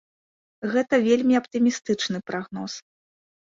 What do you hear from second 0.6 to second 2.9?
Гэта вельмі аптымістычны прагноз.